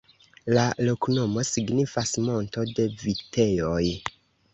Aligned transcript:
La 0.53 0.61
loknomo 0.85 1.43
signifas: 1.49 2.13
"monto 2.29 2.65
de 2.79 2.87
vitejoj. 3.03 3.83